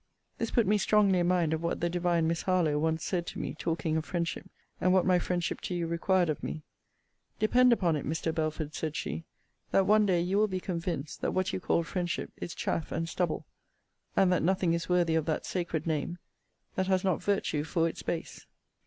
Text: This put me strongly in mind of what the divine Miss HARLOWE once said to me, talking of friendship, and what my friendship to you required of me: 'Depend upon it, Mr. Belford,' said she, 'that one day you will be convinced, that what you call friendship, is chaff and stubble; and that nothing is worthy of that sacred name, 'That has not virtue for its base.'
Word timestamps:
This 0.39 0.49
put 0.49 0.65
me 0.65 0.79
strongly 0.79 1.19
in 1.19 1.27
mind 1.27 1.53
of 1.53 1.61
what 1.61 1.79
the 1.79 1.87
divine 1.87 2.27
Miss 2.27 2.41
HARLOWE 2.41 2.79
once 2.79 3.03
said 3.05 3.27
to 3.27 3.39
me, 3.39 3.53
talking 3.53 3.95
of 3.97 4.03
friendship, 4.03 4.49
and 4.79 4.91
what 4.93 5.05
my 5.05 5.19
friendship 5.19 5.61
to 5.61 5.75
you 5.75 5.85
required 5.85 6.27
of 6.27 6.41
me: 6.41 6.63
'Depend 7.37 7.71
upon 7.71 7.95
it, 7.95 8.03
Mr. 8.03 8.33
Belford,' 8.33 8.73
said 8.73 8.95
she, 8.95 9.25
'that 9.69 9.85
one 9.85 10.07
day 10.07 10.19
you 10.19 10.39
will 10.39 10.47
be 10.47 10.59
convinced, 10.59 11.21
that 11.21 11.33
what 11.35 11.53
you 11.53 11.59
call 11.59 11.83
friendship, 11.83 12.31
is 12.37 12.55
chaff 12.55 12.91
and 12.91 13.07
stubble; 13.09 13.45
and 14.17 14.31
that 14.33 14.41
nothing 14.41 14.73
is 14.73 14.89
worthy 14.89 15.13
of 15.13 15.27
that 15.27 15.45
sacred 15.45 15.85
name, 15.85 16.17
'That 16.73 16.87
has 16.87 17.03
not 17.03 17.21
virtue 17.21 17.63
for 17.63 17.87
its 17.87 18.01
base.' 18.01 18.47